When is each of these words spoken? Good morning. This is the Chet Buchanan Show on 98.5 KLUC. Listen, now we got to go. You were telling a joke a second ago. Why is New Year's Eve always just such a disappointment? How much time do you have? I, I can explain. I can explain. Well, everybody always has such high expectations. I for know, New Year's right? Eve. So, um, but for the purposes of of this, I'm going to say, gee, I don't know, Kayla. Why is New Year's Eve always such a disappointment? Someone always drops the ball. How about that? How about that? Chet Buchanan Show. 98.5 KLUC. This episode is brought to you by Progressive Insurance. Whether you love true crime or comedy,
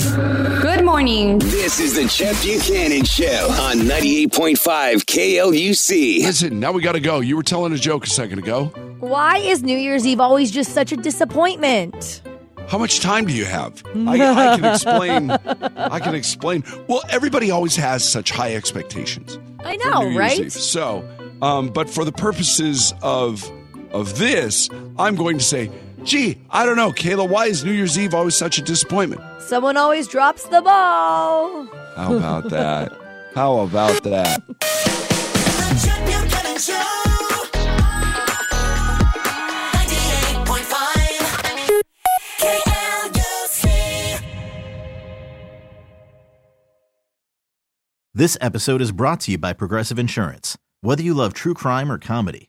Good 0.00 0.82
morning. 0.82 1.38
This 1.40 1.78
is 1.78 1.94
the 1.94 2.08
Chet 2.08 2.34
Buchanan 2.42 3.04
Show 3.04 3.48
on 3.60 3.80
98.5 3.80 5.04
KLUC. 5.04 6.22
Listen, 6.24 6.58
now 6.58 6.72
we 6.72 6.80
got 6.80 6.92
to 6.92 7.00
go. 7.00 7.20
You 7.20 7.36
were 7.36 7.42
telling 7.42 7.74
a 7.74 7.76
joke 7.76 8.04
a 8.04 8.06
second 8.08 8.38
ago. 8.38 8.66
Why 9.00 9.36
is 9.36 9.62
New 9.62 9.76
Year's 9.76 10.06
Eve 10.06 10.20
always 10.20 10.50
just 10.50 10.72
such 10.72 10.92
a 10.92 10.96
disappointment? 10.96 12.22
How 12.66 12.78
much 12.78 13.00
time 13.00 13.26
do 13.26 13.34
you 13.34 13.44
have? 13.44 13.82
I, 13.94 14.52
I 14.54 14.56
can 14.56 14.64
explain. 14.64 15.30
I 15.30 16.00
can 16.00 16.14
explain. 16.14 16.64
Well, 16.86 17.02
everybody 17.10 17.50
always 17.50 17.76
has 17.76 18.02
such 18.08 18.30
high 18.30 18.54
expectations. 18.54 19.38
I 19.62 19.76
for 19.76 19.90
know, 19.90 20.00
New 20.00 20.06
Year's 20.06 20.18
right? 20.18 20.40
Eve. 20.40 20.52
So, 20.52 21.06
um, 21.42 21.68
but 21.68 21.90
for 21.90 22.06
the 22.06 22.12
purposes 22.12 22.94
of 23.02 23.50
of 23.92 24.18
this, 24.18 24.68
I'm 24.98 25.14
going 25.16 25.38
to 25.38 25.44
say, 25.44 25.70
gee, 26.04 26.38
I 26.50 26.64
don't 26.66 26.76
know, 26.76 26.92
Kayla. 26.92 27.28
Why 27.28 27.46
is 27.46 27.64
New 27.64 27.72
Year's 27.72 27.98
Eve 27.98 28.14
always 28.14 28.36
such 28.36 28.58
a 28.58 28.62
disappointment? 28.62 29.20
Someone 29.40 29.76
always 29.76 30.06
drops 30.08 30.44
the 30.44 30.62
ball. 30.62 31.66
How 31.96 32.14
about 32.16 32.50
that? 32.50 32.92
How 33.34 33.58
about 33.60 34.02
that? 34.04 34.40
Chet 35.82 36.06
Buchanan 36.06 36.58
Show. 36.58 36.96
98.5 39.74 41.82
KLUC. 42.38 44.22
This 48.14 48.36
episode 48.40 48.80
is 48.82 48.92
brought 48.92 49.20
to 49.20 49.30
you 49.32 49.38
by 49.38 49.52
Progressive 49.52 49.98
Insurance. 49.98 50.56
Whether 50.82 51.02
you 51.02 51.14
love 51.14 51.34
true 51.34 51.54
crime 51.54 51.90
or 51.92 51.98
comedy, 51.98 52.48